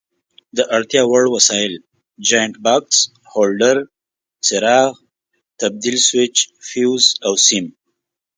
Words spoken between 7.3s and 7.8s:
سیم.